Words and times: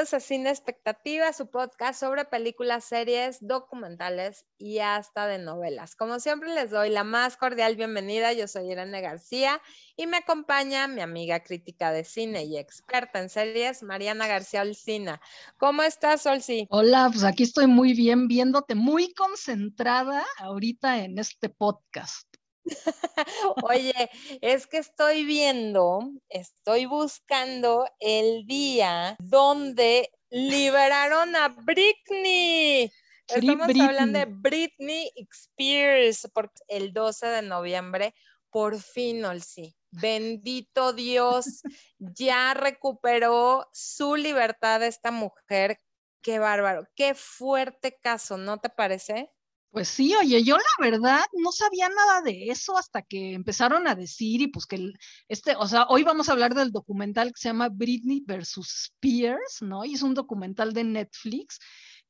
bienvenidos 0.00 0.14
a 0.14 0.26
Cine 0.26 0.48
Expectativa, 0.48 1.30
su 1.34 1.50
podcast 1.50 2.00
sobre 2.00 2.24
películas, 2.24 2.84
series, 2.84 3.36
documentales 3.46 4.46
y 4.56 4.78
hasta 4.78 5.26
de 5.26 5.38
novelas. 5.38 5.94
Como 5.94 6.20
siempre 6.20 6.54
les 6.54 6.70
doy 6.70 6.88
la 6.88 7.04
más 7.04 7.36
cordial 7.36 7.76
bienvenida, 7.76 8.32
yo 8.32 8.48
soy 8.48 8.72
Irene 8.72 9.02
García 9.02 9.60
y 9.98 10.06
me 10.06 10.16
acompaña 10.16 10.88
mi 10.88 11.02
amiga 11.02 11.40
crítica 11.40 11.92
de 11.92 12.04
cine 12.04 12.44
y 12.44 12.56
experta 12.56 13.20
en 13.20 13.28
series, 13.28 13.82
Mariana 13.82 14.26
García 14.26 14.62
Olcina. 14.62 15.20
¿Cómo 15.58 15.82
estás, 15.82 16.24
Olci? 16.24 16.66
Hola, 16.70 17.10
pues 17.12 17.22
aquí 17.22 17.42
estoy 17.42 17.66
muy 17.66 17.92
bien, 17.92 18.26
viéndote 18.26 18.74
muy 18.74 19.12
concentrada 19.12 20.24
ahorita 20.38 21.04
en 21.04 21.18
este 21.18 21.50
podcast. 21.50 22.29
Oye, 23.62 24.10
es 24.40 24.66
que 24.66 24.78
estoy 24.78 25.24
viendo, 25.24 26.00
estoy 26.28 26.86
buscando 26.86 27.86
el 27.98 28.46
día 28.46 29.16
donde 29.18 30.10
liberaron 30.30 31.36
a 31.36 31.48
Britney. 31.48 32.90
Estamos 33.26 33.68
hablando 33.80 34.18
de 34.18 34.24
Britney 34.26 35.10
Spears, 35.30 36.28
porque 36.32 36.60
el 36.68 36.92
12 36.92 37.26
de 37.26 37.42
noviembre, 37.42 38.14
por 38.50 38.80
fin, 38.80 39.24
Olsi, 39.24 39.76
bendito 39.90 40.92
Dios, 40.92 41.62
ya 41.98 42.54
recuperó 42.54 43.68
su 43.72 44.16
libertad 44.16 44.82
esta 44.82 45.10
mujer. 45.12 45.78
Qué 46.22 46.38
bárbaro, 46.38 46.86
qué 46.96 47.14
fuerte 47.14 47.98
caso, 48.02 48.36
¿no 48.36 48.58
te 48.58 48.68
parece? 48.68 49.30
Pues 49.70 49.86
sí, 49.88 50.14
oye, 50.16 50.42
yo 50.42 50.56
la 50.56 50.84
verdad 50.84 51.20
no 51.32 51.52
sabía 51.52 51.88
nada 51.88 52.22
de 52.22 52.50
eso 52.50 52.76
hasta 52.76 53.02
que 53.02 53.34
empezaron 53.34 53.86
a 53.86 53.94
decir 53.94 54.40
y 54.40 54.48
pues 54.48 54.66
que 54.66 54.92
este, 55.28 55.54
o 55.54 55.68
sea, 55.68 55.86
hoy 55.88 56.02
vamos 56.02 56.28
a 56.28 56.32
hablar 56.32 56.54
del 56.54 56.72
documental 56.72 57.28
que 57.28 57.40
se 57.40 57.48
llama 57.50 57.68
Britney 57.68 58.24
versus 58.26 58.90
Spears, 58.90 59.62
¿no? 59.62 59.84
Y 59.84 59.94
es 59.94 60.02
un 60.02 60.14
documental 60.14 60.72
de 60.72 60.82
Netflix 60.82 61.60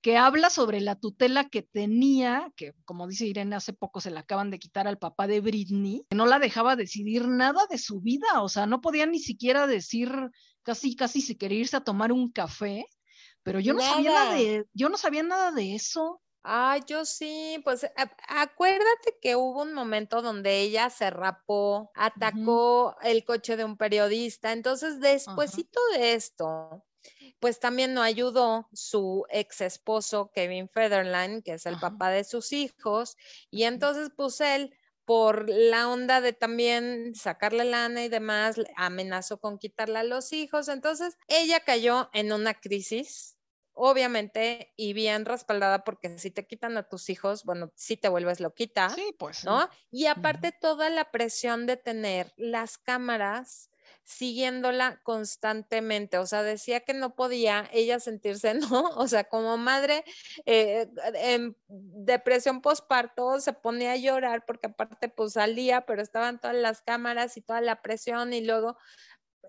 que 0.01 0.17
habla 0.17 0.49
sobre 0.49 0.81
la 0.81 0.97
tutela 0.97 1.51
que 1.51 1.63
tenía, 1.63 2.51
que 2.57 2.73
como 2.87 3.07
dice 3.07 3.27
Irene, 3.27 3.57
hace 3.57 3.75
poco 3.75 4.01
se 4.01 4.11
la 4.11 4.21
acaban 4.21 4.51
de 4.51 4.59
quitar 4.59 4.89
al 4.89 4.99
papá 4.99 5.27
de 5.27 5.41
Britney, 5.41 6.07
que 6.09 6.17
no 6.17 6.25
la 6.25 6.39
dejaba 6.39 6.77
decidir 6.77 7.29
nada 7.29 7.67
de 7.69 7.77
su 7.77 8.01
vida, 8.01 8.41
o 8.43 8.49
sea, 8.49 8.65
no 8.65 8.81
podía 8.81 9.05
ni 9.05 9.19
siquiera 9.19 9.67
decir 9.67 10.11
casi, 10.63 10.97
casi 10.97 11.21
si 11.21 11.35
quería 11.35 11.59
irse 11.59 11.77
a 11.77 11.85
tomar 11.85 12.13
un 12.13 12.31
café, 12.31 12.87
pero 13.43 13.61
yo 13.61 13.75
no 13.75 13.83
sabía 13.83 14.13
nada 14.13 14.35
de, 14.35 14.65
yo 14.73 14.89
no 14.89 14.97
sabía 14.97 15.23
nada 15.23 15.51
de 15.53 15.75
eso. 15.75 16.23
Ah, 16.43 16.79
yo 16.87 17.05
sí, 17.05 17.61
pues 17.65 17.87
acuérdate 18.29 19.19
que 19.21 19.37
hubo 19.37 19.61
un 19.61 19.75
momento 19.75 20.23
donde 20.23 20.61
ella 20.61 20.89
se 20.89 21.11
rapó, 21.11 21.91
atacó 21.95 22.97
el 23.03 23.25
coche 23.25 23.59
de 23.59 23.65
un 23.65 23.77
periodista, 23.77 24.53
entonces 24.53 25.01
despuésito 25.01 25.79
de 25.93 26.15
esto, 26.15 26.83
pues 27.41 27.61
también 27.61 27.93
no 27.93 28.01
ayudó 28.01 28.69
su 28.73 29.27
ex 29.29 29.61
esposo 29.61 30.31
Kevin 30.35 30.71
Federline, 30.71 31.43
que 31.43 31.55
es 31.55 31.67
el 31.67 31.79
papá 31.79 32.09
de 32.09 32.25
sus 32.25 32.53
hijos, 32.53 33.17
y 33.51 33.65
entonces 33.65 34.11
pues 34.17 34.41
él 34.41 34.75
por 35.05 35.49
la 35.51 35.89
onda 35.91 36.23
de 36.23 36.33
también 36.33 37.15
sacarle 37.15 37.65
lana 37.65 38.05
y 38.05 38.09
demás, 38.09 38.57
amenazó 38.77 39.39
con 39.41 39.59
quitarle 39.59 39.99
a 39.99 40.05
los 40.05 40.33
hijos, 40.33 40.69
entonces 40.69 41.19
ella 41.29 41.61
cayó 41.61 42.09
en 42.15 42.33
una 42.33 42.55
crisis 42.55 43.37
obviamente, 43.83 44.75
y 44.77 44.93
bien 44.93 45.25
respaldada, 45.25 45.85
porque 45.85 46.19
si 46.19 46.31
te 46.31 46.47
quitan 46.47 46.77
a 46.77 46.89
tus 46.89 47.09
hijos, 47.09 47.45
bueno, 47.45 47.73
si 47.77 47.97
te 47.97 48.11
vuelves 48.11 48.39
loquita. 48.39 48.91
Sí, 48.91 49.15
pues. 49.19 49.45
¿No? 49.45 49.69
Y 49.91 50.07
aparte, 50.07 50.53
toda 50.53 50.91
la 50.91 51.11
presión 51.11 51.67
de 51.67 51.79
tener 51.79 52.33
las 52.37 52.77
cámaras 52.77 53.71
siguiéndola 54.05 55.01
constantemente. 55.03 56.19
O 56.19 56.27
sea, 56.27 56.43
decía 56.43 56.81
que 56.81 56.93
no 56.93 57.15
podía 57.15 57.71
ella 57.73 58.01
sentirse, 58.01 58.53
¿no? 58.55 58.91
O 58.97 59.09
sea, 59.09 59.25
como 59.25 59.57
madre 59.57 60.05
eh, 60.45 60.89
en 61.15 61.57
depresión 61.69 62.61
postparto 62.61 63.41
se 63.41 63.55
ponía 63.55 63.93
a 63.93 63.97
llorar 63.97 64.45
porque 64.47 64.67
aparte 64.67 65.09
pues 65.09 65.33
salía, 65.35 65.87
pero 65.87 66.03
estaban 66.03 66.39
todas 66.39 66.57
las 66.57 66.83
cámaras 66.83 67.39
y 67.39 67.41
toda 67.41 67.63
la 67.63 67.81
presión 67.81 68.35
y 68.35 68.45
luego, 68.45 68.77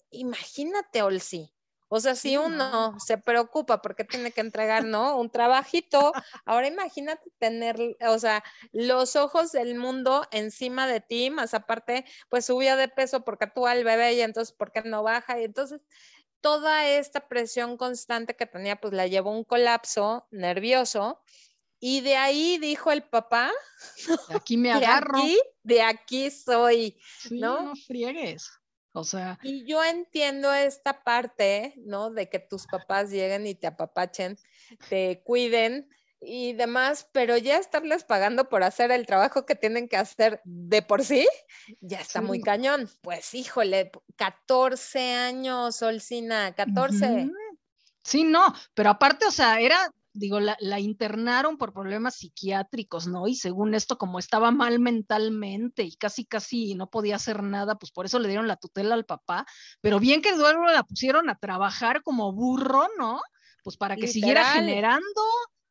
imagínate, 0.10 1.02
Olsi, 1.02 1.54
o 1.94 2.00
sea, 2.00 2.16
si 2.16 2.38
uno 2.38 2.98
se 3.06 3.18
preocupa 3.18 3.82
porque 3.82 4.06
tiene 4.06 4.32
que 4.32 4.40
entregar, 4.40 4.86
¿no? 4.86 5.18
Un 5.18 5.30
trabajito, 5.30 6.14
ahora 6.46 6.70
imagínate 6.70 7.30
tener, 7.38 7.98
o 8.08 8.18
sea, 8.18 8.46
los 8.72 9.18
ojos 9.18 9.52
del 9.52 9.76
mundo 9.76 10.26
encima 10.32 10.88
de 10.88 11.02
ti, 11.02 11.30
más 11.32 11.54
aparte, 11.54 12.06
pues 12.30 12.46
subía 12.46 12.78
de 12.78 12.88
peso 12.88 13.26
porque 13.26 13.48
tú 13.48 13.68
al 13.68 13.84
bebé 13.84 14.14
y 14.14 14.22
entonces, 14.22 14.56
¿por 14.56 14.72
qué 14.72 14.84
no 14.84 15.04
baja? 15.04 15.38
Y 15.42 15.44
entonces, 15.44 15.82
toda 16.40 16.88
esta 16.88 17.28
presión 17.28 17.76
constante 17.76 18.38
que 18.38 18.46
tenía, 18.46 18.78
pues 18.78 18.94
la 18.94 19.08
llevó 19.08 19.32
a 19.32 19.36
un 19.36 19.44
colapso 19.44 20.30
nervioso. 20.32 21.22
Y 21.82 22.00
de 22.00 22.16
ahí 22.16 22.58
dijo 22.58 22.94
el 22.94 23.04
papá, 23.04 23.52
de 24.30 24.36
aquí 24.38 24.56
me 24.56 24.72
agarro. 24.72 25.18
De 25.18 25.24
aquí, 25.24 25.40
de 25.64 25.82
aquí 25.82 26.32
soy, 26.32 26.98
¿no? 27.32 27.64
No 27.64 27.76
friegues. 27.76 28.50
O 28.94 29.04
sea. 29.04 29.40
Y 29.42 29.66
yo 29.66 29.84
entiendo 29.84 30.52
esta 30.54 31.04
parte, 31.04 31.74
¿no? 31.78 32.12
De 32.12 32.30
que 32.30 32.40
tus 32.40 32.68
papás 32.68 33.10
lleguen 33.10 33.48
y 33.48 33.56
te 33.56 33.68
apapachen, 33.68 34.38
te 34.90 35.22
cuiden 35.24 35.90
y 36.22 36.54
demás, 36.54 37.10
pero 37.12 37.36
ya 37.36 37.58
estarles 37.58 38.04
pagando 38.04 38.48
por 38.48 38.64
hacer 38.64 38.92
el 38.92 39.08
trabajo 39.08 39.46
que 39.46 39.56
tienen 39.56 39.88
que 39.88 39.98
hacer 39.98 40.40
de 40.44 40.84
por 40.84 41.04
sí, 41.04 41.28
ya 41.80 42.00
está 42.00 42.22
muy 42.22 42.42
cañón. 42.42 42.88
Pues 43.02 43.34
híjole, 43.34 43.92
14 44.18 45.14
años, 45.14 45.78
Solcina, 45.78 46.54
14. 46.54 47.28
Sí, 48.04 48.24
no, 48.24 48.54
pero 48.74 48.92
aparte, 48.92 49.26
o 49.26 49.32
sea, 49.32 49.60
era 49.60 49.92
digo, 50.14 50.40
la, 50.40 50.80
internaron 50.80 51.58
por 51.58 51.74
problemas 51.74 52.16
psiquiátricos, 52.16 53.08
¿no? 53.08 53.28
Y 53.28 53.36
según 53.36 53.74
esto, 53.74 53.98
como 53.98 54.20
estaba 54.20 54.52
mal 54.52 54.80
mentalmente 54.80 55.84
y 55.84 55.96
casi, 55.96 56.26
casi 56.26 56.76
no 56.76 56.90
podía 56.90 57.16
hacer 57.16 57.44
nada, 57.44 57.76
pues 57.76 57.92
por 57.92 58.06
eso 58.06 58.20
le 58.20 58.28
dieron 58.28 58.48
la 58.48 58.58
tutela 58.58 58.96
al 58.96 59.06
papá, 59.06 59.46
pero 59.80 60.00
bien 60.00 60.22
que 60.22 60.36
luego 60.36 60.66
la 60.66 60.84
pusieron 60.84 61.30
a 61.30 61.38
trabajar 61.38 62.04
como 62.04 62.34
burro, 62.34 62.88
¿no? 62.98 63.22
Pues 63.64 63.78
para 63.78 63.96
que 63.96 64.08
siguiera 64.08 64.46
generando, 64.46 65.22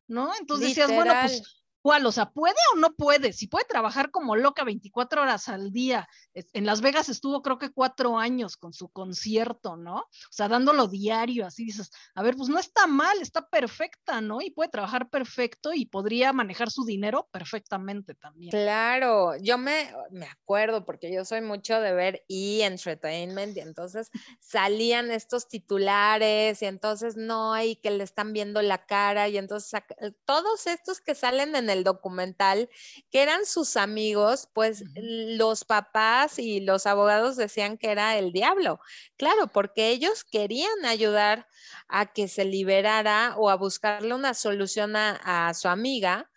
¿no? 0.07 0.31
Entonces 0.39 0.69
decías, 0.69 0.91
bueno, 0.91 1.13
pues 1.21 1.60
¿Cuál? 1.81 2.05
O 2.05 2.11
sea, 2.11 2.31
¿puede 2.31 2.55
o 2.73 2.77
no 2.77 2.93
puede? 2.93 3.33
Si 3.33 3.47
puede 3.47 3.65
trabajar 3.65 4.11
como 4.11 4.35
loca 4.35 4.63
24 4.63 5.23
horas 5.23 5.49
al 5.49 5.71
día. 5.71 6.07
En 6.33 6.65
Las 6.65 6.81
Vegas 6.81 7.09
estuvo 7.09 7.41
creo 7.41 7.57
que 7.57 7.71
cuatro 7.71 8.17
años 8.17 8.57
con 8.57 8.73
su 8.73 8.89
concierto, 8.89 9.77
¿no? 9.77 9.97
O 9.97 10.31
sea, 10.31 10.47
dándolo 10.47 10.87
diario, 10.87 11.45
así 11.45 11.65
dices, 11.65 11.91
a 12.13 12.23
ver, 12.23 12.35
pues 12.35 12.49
no 12.49 12.59
está 12.59 12.87
mal, 12.87 13.19
está 13.19 13.47
perfecta, 13.47 14.21
¿no? 14.21 14.41
Y 14.41 14.51
puede 14.51 14.69
trabajar 14.69 15.09
perfecto 15.09 15.73
y 15.73 15.85
podría 15.85 16.33
manejar 16.33 16.69
su 16.69 16.85
dinero 16.85 17.27
perfectamente 17.31 18.13
también. 18.13 18.51
Claro, 18.51 19.35
yo 19.37 19.57
me, 19.57 19.91
me 20.11 20.27
acuerdo 20.27 20.85
porque 20.85 21.11
yo 21.11 21.25
soy 21.25 21.41
mucho 21.41 21.79
de 21.79 21.93
ver 21.93 22.23
E! 22.29 22.63
Entertainment 22.63 23.57
y 23.57 23.61
entonces 23.61 24.11
salían 24.39 25.11
estos 25.11 25.47
titulares 25.47 26.61
y 26.61 26.65
entonces 26.65 27.17
no, 27.17 27.53
hay 27.53 27.75
que 27.77 27.89
le 27.91 28.03
están 28.03 28.33
viendo 28.33 28.61
la 28.61 28.85
cara 28.85 29.27
y 29.29 29.37
entonces 29.37 29.81
todos 30.25 30.67
estos 30.67 31.01
que 31.01 31.15
salen 31.15 31.55
en 31.55 31.70
el 31.71 31.83
documental, 31.83 32.69
que 33.09 33.21
eran 33.21 33.45
sus 33.45 33.77
amigos, 33.77 34.49
pues 34.53 34.83
los 34.95 35.65
papás 35.65 36.39
y 36.39 36.59
los 36.59 36.85
abogados 36.85 37.35
decían 37.35 37.77
que 37.77 37.91
era 37.91 38.17
el 38.17 38.31
diablo. 38.31 38.79
Claro, 39.17 39.47
porque 39.47 39.89
ellos 39.89 40.23
querían 40.23 40.85
ayudar 40.85 41.47
a 41.87 42.11
que 42.11 42.27
se 42.27 42.45
liberara 42.45 43.35
o 43.37 43.49
a 43.49 43.55
buscarle 43.55 44.13
una 44.13 44.33
solución 44.33 44.95
a, 44.95 45.53
su 45.53 45.67
amiga. 45.67 46.29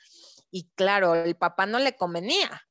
Y 0.50 0.68
claro, 0.74 1.14
el 1.14 1.36
papá 1.36 1.66
no 1.66 1.78
le 1.78 1.96
convenía. 1.96 2.66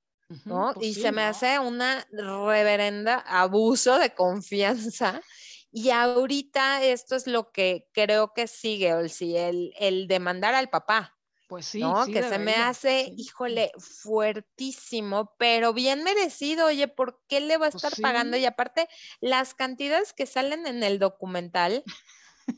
¿no? 0.46 0.72
Pues 0.74 0.88
y 0.88 0.94
se 0.96 1.12
me 1.12 1.22
hace 1.24 1.60
una 1.60 2.08
reverenda 2.12 3.16
abuso 3.20 4.00
de 4.00 4.14
confianza. 4.14 5.22
Y 5.76 5.90
ahorita 5.90 6.84
esto 6.84 7.16
es 7.16 7.26
lo 7.26 7.52
que 7.52 7.88
creo 7.94 8.32
que 8.34 8.48
sigue, 8.48 8.92
el, 8.92 9.74
el 9.80 10.08
demandar 10.08 10.54
al 10.54 10.70
papá. 10.70 11.18
Pues 11.54 11.68
sí, 11.68 11.82
¿no? 11.82 12.08
que 12.08 12.24
se 12.24 12.40
me 12.40 12.56
hace, 12.56 13.14
híjole, 13.16 13.72
fuertísimo, 13.78 15.36
pero 15.38 15.72
bien 15.72 16.04
merecido. 16.04 16.66
Oye, 16.66 16.88
¿por 16.88 17.22
qué 17.28 17.42
le 17.42 17.58
va 17.58 17.68
a 17.68 17.70
pues 17.70 17.84
estar 17.84 18.02
pagando? 18.02 18.38
Y 18.38 18.46
aparte, 18.46 18.90
las 19.22 19.54
cantidades 19.54 20.14
que 20.14 20.26
salen 20.26 20.66
en 20.66 20.82
el 20.82 20.98
documental 20.98 21.84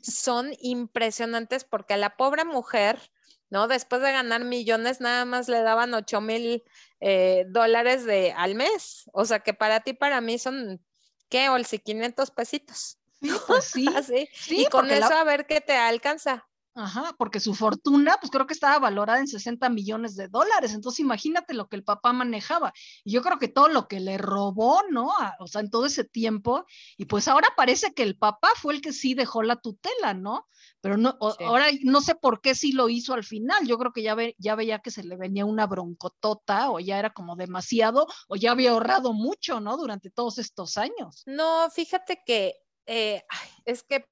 son 0.02 0.56
impresionantes 0.62 1.66
porque 1.66 1.96
a 1.96 1.98
la 1.98 2.16
pobre 2.16 2.46
mujer, 2.46 3.12
¿no? 3.50 3.68
Después 3.68 4.02
de 4.02 4.14
ganar 4.14 4.46
millones, 4.46 5.02
nada 5.02 5.26
más 5.26 5.50
le 5.50 5.62
daban 5.62 5.94
8 5.94 6.22
mil 6.22 6.64
eh, 7.02 7.44
dólares 7.50 8.06
de, 8.06 8.32
al 8.32 8.56
mes. 8.56 9.10
O 9.12 9.26
sea, 9.26 9.42
que 9.42 9.54
para 9.54 9.82
ti, 9.82 9.92
para 9.92 10.22
mí 10.22 10.40
son, 10.40 10.82
¿qué? 11.28 11.50
Olsi, 11.50 11.80
500 11.80 12.32
pesitos. 12.32 12.98
Sí, 13.22 13.30
pues 13.46 13.66
sí. 14.32 14.58
y 14.62 14.66
con 14.68 14.90
eso 14.90 15.14
a 15.14 15.26
ver 15.26 15.48
qué 15.48 15.60
te 15.60 15.76
alcanza. 15.76 16.48
Ajá, 16.78 17.16
porque 17.18 17.40
su 17.40 17.56
fortuna, 17.56 18.18
pues 18.20 18.30
creo 18.30 18.46
que 18.46 18.54
estaba 18.54 18.80
valorada 18.80 19.20
en 19.20 19.28
60 19.28 19.70
millones 19.70 20.18
de 20.18 20.28
dólares. 20.28 20.74
Entonces, 20.74 21.00
imagínate 21.00 21.54
lo 21.54 21.70
que 21.70 21.78
el 21.78 21.86
papá 21.86 22.12
manejaba. 22.12 22.74
Y 23.06 23.14
yo 23.14 23.22
creo 23.22 23.40
que 23.40 23.48
todo 23.48 23.70
lo 23.70 23.88
que 23.88 24.02
le 24.02 24.18
robó, 24.18 24.82
¿no? 24.90 25.10
o 25.40 25.48
sea, 25.48 25.62
en 25.62 25.70
todo 25.70 25.86
ese 25.86 26.04
tiempo. 26.04 26.66
Y 26.98 27.06
pues 27.06 27.30
ahora 27.30 27.48
parece 27.56 27.94
que 27.94 28.04
el 28.04 28.18
papá 28.18 28.50
fue 28.58 28.74
el 28.74 28.82
que 28.82 28.92
sí 28.92 29.14
dejó 29.14 29.42
la 29.42 29.56
tutela, 29.56 30.14
¿no? 30.14 30.48
Pero 30.82 30.98
no, 30.98 31.18
ahora 31.40 31.68
no 31.84 32.02
sé 32.02 32.14
por 32.14 32.42
qué 32.42 32.56
sí 32.56 32.74
lo 32.74 32.90
hizo 32.90 33.14
al 33.14 33.24
final. 33.24 33.66
Yo 33.66 33.78
creo 33.78 33.94
que 33.94 34.04
ya, 34.04 34.14
ve, 34.14 34.36
ya 34.38 34.56
veía 34.56 34.80
que 34.80 34.92
se 34.92 35.04
le 35.04 35.16
venía 35.16 35.46
una 35.46 35.68
broncotota 35.68 36.72
o 36.72 36.82
ya 36.82 37.00
era 37.00 37.12
como 37.12 37.38
demasiado 37.38 38.06
o 38.28 38.36
ya 38.36 38.52
había 38.52 38.72
ahorrado 38.72 39.14
mucho, 39.14 39.62
¿no? 39.62 39.78
Durante 39.78 40.10
todos 40.10 40.40
estos 40.40 40.78
años. 40.78 41.24
No, 41.26 41.70
fíjate 41.70 42.22
que 42.26 42.56
eh, 42.86 43.24
es 43.66 43.84
que 43.84 44.06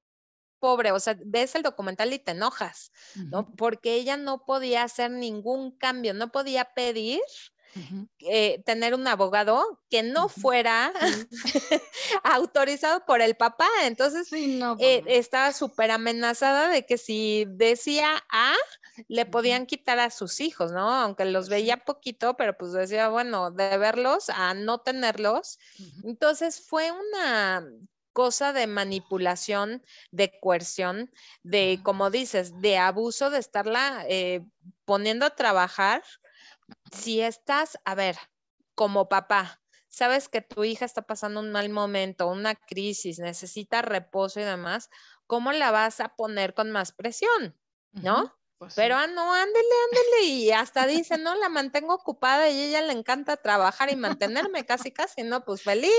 pobre, 0.64 0.92
o 0.92 0.98
sea, 0.98 1.14
ves 1.26 1.54
el 1.56 1.62
documental 1.62 2.10
y 2.14 2.18
te 2.18 2.30
enojas, 2.30 2.90
¿no? 3.30 3.54
Porque 3.54 3.96
ella 3.96 4.16
no 4.16 4.46
podía 4.46 4.82
hacer 4.82 5.10
ningún 5.10 5.72
cambio, 5.76 6.14
no 6.14 6.32
podía 6.32 6.64
pedir 6.72 7.20
eh, 8.20 8.62
tener 8.64 8.94
un 8.94 9.06
abogado 9.06 9.82
que 9.90 10.02
no 10.02 10.30
fuera 10.30 10.90
autorizado 12.24 13.04
por 13.04 13.20
el 13.20 13.34
papá. 13.34 13.68
Entonces, 13.82 14.32
eh, 14.32 15.02
estaba 15.06 15.52
súper 15.52 15.90
amenazada 15.90 16.70
de 16.70 16.86
que 16.86 16.96
si 16.96 17.44
decía 17.46 18.24
A, 18.30 18.54
le 19.08 19.26
podían 19.26 19.66
quitar 19.66 19.98
a 19.98 20.08
sus 20.08 20.40
hijos, 20.40 20.72
¿no? 20.72 20.90
Aunque 20.94 21.26
los 21.26 21.50
veía 21.50 21.84
poquito, 21.84 22.38
pero 22.38 22.56
pues 22.56 22.72
decía, 22.72 23.10
bueno, 23.10 23.50
de 23.50 23.76
verlos 23.76 24.30
a 24.30 24.54
no 24.54 24.78
tenerlos. 24.78 25.58
Entonces, 26.04 26.64
fue 26.66 26.90
una 26.90 27.68
cosa 28.14 28.54
de 28.54 28.66
manipulación, 28.66 29.82
de 30.12 30.38
coerción, 30.40 31.10
de, 31.42 31.80
como 31.82 32.10
dices, 32.10 32.60
de 32.62 32.78
abuso, 32.78 33.28
de 33.28 33.40
estarla 33.40 34.06
eh, 34.08 34.46
poniendo 34.86 35.26
a 35.26 35.34
trabajar. 35.34 36.02
Si 36.92 37.20
estás, 37.20 37.78
a 37.84 37.94
ver, 37.94 38.16
como 38.74 39.08
papá, 39.10 39.60
sabes 39.88 40.28
que 40.28 40.40
tu 40.40 40.64
hija 40.64 40.84
está 40.84 41.02
pasando 41.02 41.40
un 41.40 41.52
mal 41.52 41.68
momento, 41.68 42.28
una 42.28 42.54
crisis, 42.54 43.18
necesita 43.18 43.82
reposo 43.82 44.40
y 44.40 44.44
demás, 44.44 44.90
¿cómo 45.26 45.52
la 45.52 45.70
vas 45.72 46.00
a 46.00 46.14
poner 46.16 46.54
con 46.54 46.70
más 46.70 46.92
presión? 46.92 47.58
¿No? 47.92 48.32
Pues 48.64 48.74
Pero 48.76 48.96
ah, 48.96 49.06
no, 49.06 49.34
ándele, 49.34 49.68
ándele. 49.90 50.26
Y 50.26 50.50
hasta 50.50 50.86
dice, 50.86 51.18
no, 51.18 51.34
la 51.34 51.50
mantengo 51.50 51.94
ocupada 51.94 52.48
y 52.48 52.62
ella 52.62 52.80
le 52.80 52.92
encanta 52.92 53.36
trabajar 53.36 53.92
y 53.92 53.96
mantenerme 53.96 54.64
casi, 54.64 54.90
casi, 54.90 55.22
¿no? 55.22 55.44
Pues 55.44 55.62
feliz. 55.62 55.92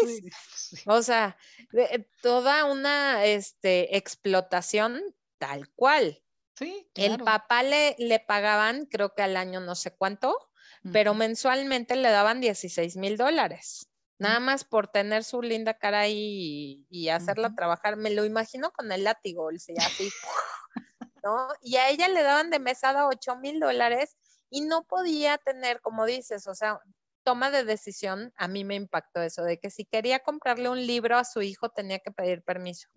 O 0.88 1.04
sea, 1.04 1.38
eh, 1.74 2.08
toda 2.22 2.66
una 2.66 3.24
este, 3.26 3.96
explotación 3.96 5.02
tal 5.38 5.70
cual. 5.70 6.24
Sí. 6.58 6.90
El 6.96 7.20
papá 7.20 7.62
le, 7.62 7.96
le 8.00 8.20
pagaban, 8.20 8.88
creo 8.88 9.14
que 9.14 9.22
al 9.22 9.38
año 9.38 9.60
no 9.60 9.76
sé 9.76 9.92
cuánto, 9.92 10.36
pero 10.92 11.14
mensualmente 11.14 11.96
le 11.96 12.10
daban 12.10 12.42
16 12.42 12.98
mil 12.98 13.18
dólares. 13.18 13.90
Nada 14.18 14.40
más 14.40 14.64
por 14.64 14.88
tener 14.88 15.24
su 15.24 15.42
linda 15.42 15.74
cara 15.74 16.00
ahí 16.02 16.86
y, 16.90 17.10
hacerla 17.10 17.54
trabajar. 17.54 17.98
Me 17.98 18.10
lo 18.10 18.24
imagino 18.24 18.72
con 18.72 18.92
el 18.92 19.04
látigo, 19.04 19.50
el 19.50 19.58
así. 19.78 20.10
Y 21.62 21.78
a 21.78 21.90
ella 21.90 22.08
le 22.08 22.24
daban 22.24 22.50
de 22.50 22.60
mesada 22.60 23.08
8 23.08 23.36
mil 23.38 23.60
dólares 23.60 24.16
y 24.50 24.62
no 24.62 24.84
podía 24.84 25.38
tener, 25.38 25.82
como 25.82 26.06
dices, 26.06 26.48
o 26.48 26.56
sea, 26.56 26.80
toma 27.26 27.50
de 27.50 27.66
decisión, 27.66 28.32
a 28.38 28.48
mí 28.48 28.64
me 28.64 28.76
impactó 28.76 29.22
eso, 29.22 29.44
de 29.44 29.60
que 29.60 29.72
si 29.72 29.84
quería 29.84 30.20
comprarle 30.20 30.70
un 30.70 30.86
libro 30.86 31.18
a 31.18 31.26
su 31.26 31.42
hijo 31.42 31.70
tenía 31.70 32.00
que 32.00 32.12
pedir 32.12 32.44
permiso. 32.44 32.88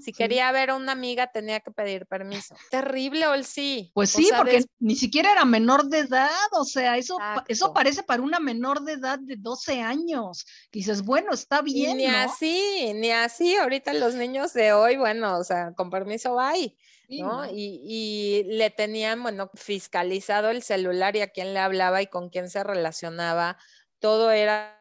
si 0.00 0.12
quería 0.12 0.50
ver 0.50 0.70
a 0.70 0.74
una 0.74 0.92
amiga 0.92 1.28
tenía 1.28 1.60
que 1.60 1.70
pedir 1.70 2.06
permiso. 2.06 2.56
Terrible, 2.70 3.28
Olsi. 3.28 3.92
Pues 3.94 4.10
sí, 4.10 4.28
porque 4.36 4.64
ni 4.80 4.96
siquiera 4.96 5.30
era 5.32 5.44
menor 5.44 5.86
de 5.86 6.00
edad, 6.00 6.48
o 6.52 6.64
sea, 6.64 6.98
eso, 6.98 7.16
eso 7.46 7.72
parece 7.72 8.02
para 8.02 8.22
una 8.22 8.40
menor 8.40 8.82
de 8.82 8.94
edad 8.94 9.20
de 9.20 9.36
12 9.36 9.80
años. 9.80 10.44
dices, 10.72 11.02
bueno, 11.02 11.32
está 11.32 11.62
bien. 11.62 11.98
ni 11.98 12.06
así, 12.06 12.92
ni 12.94 13.12
así. 13.12 13.54
Ahorita 13.54 13.94
los 13.94 14.14
niños 14.14 14.52
de 14.52 14.72
hoy, 14.72 14.96
bueno, 14.96 15.38
o 15.38 15.44
sea, 15.44 15.72
con 15.74 15.90
permiso, 15.90 16.34
bye. 16.34 16.76
¿no? 17.08 17.46
Y, 17.46 17.80
y, 17.84 18.44
le 18.44 18.70
tenían, 18.70 19.22
bueno, 19.22 19.50
fiscalizado 19.54 20.50
el 20.50 20.62
celular 20.62 21.16
y 21.16 21.20
a 21.20 21.28
quién 21.28 21.54
le 21.54 21.60
hablaba 21.60 22.02
y 22.02 22.08
con 22.08 22.30
quién 22.30 22.50
se 22.50 22.64
relacionaba. 22.64 23.58
Todo 24.00 24.30
era 24.30 24.76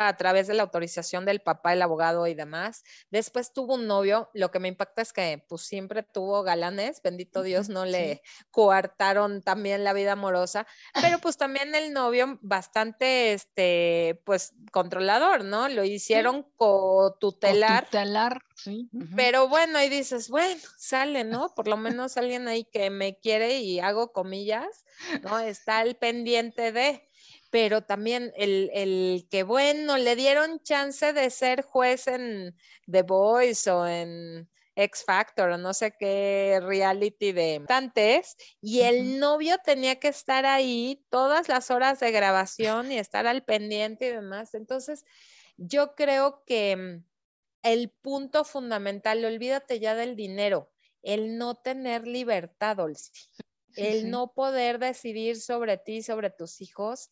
a 0.00 0.16
través 0.16 0.46
de 0.46 0.54
la 0.54 0.62
autorización 0.62 1.26
del 1.26 1.42
papá, 1.42 1.74
el 1.74 1.82
abogado 1.82 2.26
y 2.26 2.32
demás. 2.32 2.84
Después 3.10 3.52
tuvo 3.52 3.74
un 3.74 3.86
novio, 3.86 4.30
lo 4.32 4.50
que 4.50 4.58
me 4.58 4.68
impacta 4.68 5.02
es 5.02 5.12
que 5.12 5.44
pues 5.46 5.62
siempre 5.62 6.02
tuvo 6.02 6.42
galanes, 6.42 7.02
bendito 7.02 7.42
Dios, 7.42 7.68
no 7.68 7.84
le 7.84 8.22
coartaron 8.50 9.42
también 9.42 9.84
la 9.84 9.92
vida 9.92 10.12
amorosa, 10.12 10.66
pero 11.02 11.18
pues 11.18 11.36
también 11.36 11.74
el 11.74 11.92
novio 11.92 12.38
bastante, 12.40 13.34
este, 13.34 14.22
pues 14.24 14.54
controlador, 14.72 15.44
¿no? 15.44 15.68
Lo 15.68 15.84
hicieron 15.84 16.50
co-tutelar. 16.56 17.84
Tutelar, 17.84 18.40
sí. 18.56 18.88
Pero 19.14 19.48
bueno, 19.48 19.76
ahí 19.76 19.90
dices, 19.90 20.30
bueno, 20.30 20.62
sale, 20.78 21.24
¿no? 21.24 21.54
Por 21.54 21.68
lo 21.68 21.76
menos 21.76 22.16
alguien 22.16 22.48
ahí 22.48 22.64
que 22.64 22.88
me 22.88 23.18
quiere 23.18 23.58
y 23.58 23.80
hago 23.80 24.12
comillas, 24.12 24.86
¿no? 25.22 25.38
Está 25.40 25.80
al 25.80 25.96
pendiente 25.96 26.72
de 26.72 27.09
pero 27.50 27.82
también 27.82 28.32
el, 28.36 29.26
que, 29.30 29.42
bueno, 29.42 29.98
le 29.98 30.16
dieron 30.16 30.60
chance 30.60 31.12
de 31.12 31.30
ser 31.30 31.62
juez 31.62 32.06
en 32.06 32.56
The 32.90 33.02
Voice 33.02 33.70
o 33.70 33.86
en 33.86 34.48
X 34.76 35.04
Factor 35.04 35.50
o 35.50 35.58
no 35.58 35.74
sé 35.74 35.94
qué 35.98 36.60
reality 36.62 37.32
de 37.32 37.62
tantes 37.66 38.36
y 38.60 38.82
el 38.82 39.18
novio 39.18 39.58
tenía 39.64 39.98
que 39.98 40.08
estar 40.08 40.46
ahí 40.46 41.04
todas 41.10 41.48
las 41.48 41.70
horas 41.70 42.00
de 42.00 42.12
grabación 42.12 42.92
y 42.92 42.98
estar 42.98 43.26
al 43.26 43.44
pendiente 43.44 44.06
y 44.06 44.12
demás. 44.12 44.54
Entonces, 44.54 45.04
yo 45.56 45.94
creo 45.96 46.44
que 46.46 47.02
el 47.62 47.90
punto 47.90 48.44
fundamental, 48.44 49.24
olvídate 49.24 49.80
ya 49.80 49.94
del 49.94 50.16
dinero, 50.16 50.70
el 51.02 51.36
no 51.36 51.56
tener 51.56 52.06
libertad, 52.06 52.78
Olsi 52.78 53.10
el 53.76 54.10
no 54.10 54.32
poder 54.32 54.78
decidir 54.78 55.40
sobre 55.40 55.78
ti, 55.78 56.02
sobre 56.02 56.30
tus 56.30 56.60
hijos. 56.60 57.10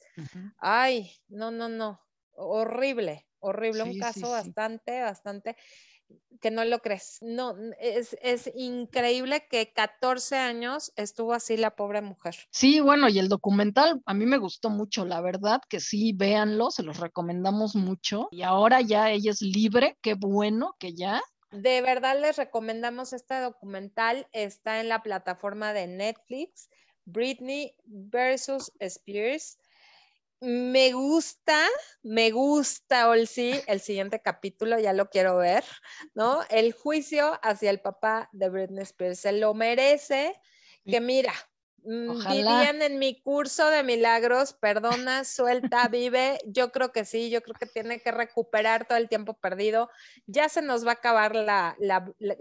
Ay, 0.58 1.12
no, 1.28 1.50
no, 1.50 1.68
no, 1.68 2.00
horrible, 2.32 3.26
horrible, 3.38 3.82
un 3.82 3.98
caso 3.98 4.30
bastante, 4.30 5.00
bastante 5.00 5.56
que 6.40 6.50
no 6.50 6.64
lo 6.64 6.80
crees. 6.80 7.18
No, 7.20 7.54
es, 7.80 8.16
es, 8.22 8.50
increíble 8.54 9.46
que 9.50 9.72
14 9.72 10.36
años 10.36 10.92
estuvo 10.96 11.32
así 11.32 11.56
la 11.56 11.74
pobre 11.74 12.00
mujer. 12.00 12.36
Sí, 12.50 12.80
bueno, 12.80 13.08
y 13.08 13.18
el 13.18 13.28
documental 13.28 14.00
a 14.06 14.14
mí 14.14 14.26
me 14.26 14.38
gustó 14.38 14.70
mucho, 14.70 15.04
la 15.04 15.20
verdad 15.20 15.60
que 15.68 15.80
sí, 15.80 16.12
véanlo, 16.12 16.70
se 16.70 16.82
los 16.82 16.98
recomendamos 16.98 17.74
mucho. 17.74 18.28
Y 18.30 18.42
ahora 18.42 18.80
ya 18.80 19.10
ella 19.10 19.32
es 19.32 19.42
libre, 19.42 19.98
qué 20.00 20.14
bueno 20.14 20.74
que 20.78 20.94
ya. 20.94 21.20
De 21.50 21.80
verdad 21.80 22.20
les 22.20 22.36
recomendamos 22.36 23.12
este 23.12 23.40
documental. 23.40 24.28
Está 24.32 24.80
en 24.80 24.88
la 24.88 25.02
plataforma 25.02 25.72
de 25.72 25.86
Netflix, 25.86 26.68
Britney 27.04 27.74
versus 27.84 28.72
Spears. 28.80 29.58
Me 30.40 30.92
gusta, 30.92 31.66
me 32.02 32.30
gusta, 32.30 33.08
Olsi, 33.08 33.60
el 33.66 33.80
siguiente 33.80 34.20
capítulo, 34.20 34.78
ya 34.78 34.92
lo 34.92 35.10
quiero 35.10 35.38
ver, 35.38 35.64
¿no? 36.14 36.42
El 36.48 36.72
juicio 36.72 37.40
hacia 37.42 37.70
el 37.70 37.80
papá 37.80 38.28
de 38.32 38.48
Britney 38.48 38.82
Spears. 38.82 39.20
Se 39.20 39.32
lo 39.32 39.54
merece, 39.54 40.40
que 40.86 41.00
mira, 41.00 41.32
Mm, 41.90 42.18
vivían 42.28 42.82
en 42.82 42.98
mi 42.98 43.18
curso 43.18 43.70
de 43.70 43.82
milagros, 43.82 44.52
perdona, 44.52 45.24
suelta, 45.24 45.88
vive. 45.88 46.38
Yo 46.44 46.70
creo 46.70 46.92
que 46.92 47.06
sí, 47.06 47.30
yo 47.30 47.40
creo 47.40 47.54
que 47.54 47.64
tiene 47.64 48.02
que 48.02 48.12
recuperar 48.12 48.86
todo 48.86 48.98
el 48.98 49.08
tiempo 49.08 49.32
perdido. 49.32 49.88
Ya 50.26 50.50
se 50.50 50.60
nos 50.60 50.86
va 50.86 50.90
a 50.90 50.94
acabar 50.94 51.34
la, 51.34 51.76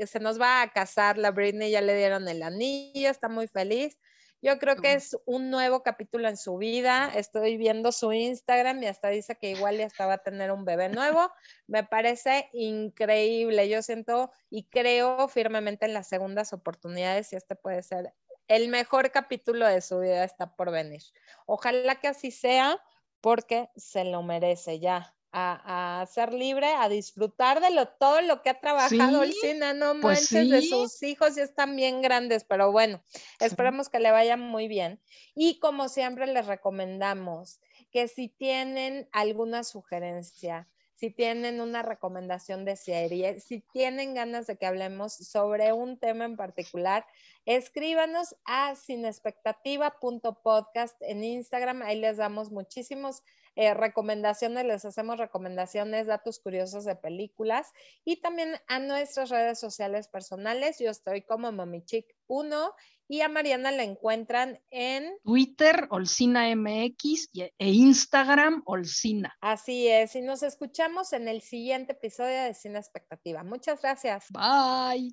se 0.06 0.20
nos 0.20 0.42
va 0.42 0.62
a 0.62 0.74
casar 0.74 1.18
la 1.18 1.32
Britney, 1.32 1.72
ya 1.72 1.80
le 1.80 1.96
dieron 1.96 2.27
el 2.27 2.44
anillo, 2.44 3.10
está 3.10 3.30
muy 3.30 3.48
feliz. 3.48 3.98
Yo 4.42 4.60
creo 4.60 4.75
que 4.75 4.94
es 4.94 5.18
un 5.25 5.50
nuevo 5.50 5.82
capítulo 5.82 6.27
en 6.27 6.36
su 6.36 6.58
vida. 6.58 7.10
Estoy 7.16 7.56
viendo 7.56 7.94
su 7.94 8.12
Instagram 8.12 8.84
y 8.84 8.88
hasta 8.88 9.08
dice 9.08 9.38
que 9.38 9.51
igual 9.51 9.77
ya 9.77 9.86
estaba 9.86 10.16
a 10.16 10.18
tener 10.18 10.51
un 10.51 10.66
bebé 10.66 10.89
nuevo. 10.89 11.32
Me 11.68 11.86
parece 11.86 12.50
increíble. 12.51 13.70
Yo 13.70 13.82
siento 13.82 14.30
y 14.50 14.66
creo 14.66 15.30
firmemente 15.30 15.86
en 15.86 15.94
las 15.94 16.10
segundas 16.10 16.51
oportunidades 16.51 17.32
y 17.32 17.38
este 17.38 17.56
puede 17.56 17.82
ser 17.82 18.13
el 18.48 18.70
mejor 18.70 19.12
capítulo 19.12 19.68
de 19.68 19.82
su 19.82 20.00
vida 20.00 20.24
está 20.24 20.56
por 20.56 20.72
venir. 20.72 21.01
Ojalá 21.46 21.96
que 21.96 22.08
así 22.08 22.32
sea 22.32 22.82
porque 23.22 23.70
se 23.75 24.06
lo 24.06 24.24
merece 24.24 24.80
ya. 24.80 25.13
A, 25.39 26.04
ser 26.10 26.34
libre, 26.34 26.74
a 26.74 26.89
disfrutar 26.89 27.62
de 27.62 27.70
lo, 27.70 27.88
todo 27.88 28.22
lo 28.22 28.42
que 28.42 28.50
ha 28.50 28.60
trabajado 28.60 29.22
el 29.22 29.34
cine, 29.34 29.75
no 29.75 29.92
pues 30.01 30.32
manches, 30.32 30.50
de 30.50 30.62
sus 30.63 31.04
hijos 31.04 31.36
ya 31.36 31.44
están 31.44 31.75
bien 31.75 32.01
grandes, 32.01 32.44
pero 32.44 32.72
bueno, 32.72 33.04
esperemos 33.39 33.88
que 33.88 34.00
le 34.00 34.10
vaya 34.10 34.36
muy 34.36 34.68
bien. 34.68 35.00
Y 35.36 35.60
como 35.60 35.89
siempre 35.89 36.25
les 36.25 36.48
recomendamos 36.48 37.60
que 37.92 38.08
si 38.08 38.30
tienen 38.30 39.10
alguna 39.12 39.63
sugerencia, 39.63 40.68
si 40.98 41.10
tienen 41.12 41.62
una 41.62 41.84
recomendación 41.84 42.66
de 42.66 42.75
serie, 42.75 43.39
si 43.39 43.60
tienen 43.60 44.16
ganas 44.16 44.48
de 44.48 44.58
que 44.58 44.66
hablemos 44.66 45.13
sobre 45.13 45.72
un 45.72 46.00
tema 46.00 46.25
en 46.25 46.36
particular, 46.36 47.06
escríbanos 47.46 48.36
a 48.46 48.74
sinexpectativa.podcast 48.74 51.00
en 51.04 51.24
Instagram. 51.24 51.84
Ahí 51.84 52.00
les 52.00 52.18
damos 52.18 52.51
muchísimos 52.51 53.22
eh, 53.57 53.73
recomendaciones, 53.73 54.65
les 54.65 54.85
hacemos 54.85 55.17
recomendaciones, 55.17 56.05
datos 56.05 56.37
curiosos 56.37 56.85
de 56.85 56.95
películas 56.95 57.73
y 58.05 58.21
también 58.21 58.53
a 58.67 58.77
nuestras 58.77 59.31
redes 59.31 59.59
sociales 59.59 60.07
personales. 60.07 60.77
Yo 60.77 60.91
estoy 60.91 61.23
como 61.23 61.51
MomiChic1 61.51 62.71
y 63.07 63.21
a 63.21 63.29
Mariana 63.29 63.71
la 63.71 63.81
encuentran 63.81 64.59
en 64.69 65.11
Twitter, 65.23 65.87
Olcina 65.89 66.55
MX 66.55 67.31
e 67.33 67.51
Instagram, 67.59 68.61
Olcina. 68.65 69.35
Así 69.41 69.87
es, 69.87 70.15
y 70.15 70.21
nos 70.21 70.43
escuchamos 70.43 71.11
en 71.13 71.27
el 71.27 71.41
siguiente 71.41 71.93
episodio 71.93 72.43
de 72.43 72.53
Cine 72.53 72.77
Expectativa. 72.77 73.43
Muchas 73.43 73.81
gracias. 73.81 74.25
Bye. 74.29 75.05